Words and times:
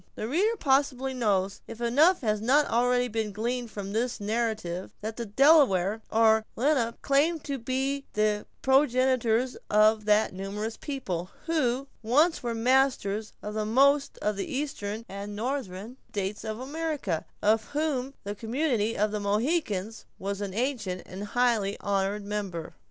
The 0.15 0.27
reader 0.27 0.57
probably 0.57 1.13
knows, 1.13 1.61
if 1.67 1.79
enough 1.79 2.21
has 2.21 2.41
not 2.41 2.65
already 2.65 3.07
been 3.07 3.31
gleaned 3.31 3.69
form 3.69 3.93
this 3.93 4.19
narrative, 4.19 4.89
that 5.01 5.15
the 5.15 5.27
Delaware, 5.27 6.01
or 6.09 6.43
Lenape, 6.55 6.99
claimed 7.03 7.43
to 7.43 7.59
be 7.59 8.05
the 8.13 8.47
progenitors 8.63 9.57
of 9.69 10.05
that 10.05 10.33
numerous 10.33 10.75
people, 10.75 11.29
who 11.45 11.87
once 12.01 12.41
were 12.41 12.55
masters 12.55 13.33
of 13.43 13.53
most 13.67 14.17
of 14.23 14.37
the 14.37 14.51
eastern 14.51 15.05
and 15.07 15.35
northern 15.35 15.97
states 16.09 16.43
of 16.43 16.59
America, 16.59 17.23
of 17.43 17.65
whom 17.65 18.15
the 18.23 18.33
community 18.33 18.97
of 18.97 19.11
the 19.11 19.19
Mohicans 19.19 20.05
was 20.17 20.41
an 20.41 20.55
ancient 20.55 21.03
and 21.05 21.25
highly 21.25 21.77
honored 21.79 22.25
member. 22.25 22.73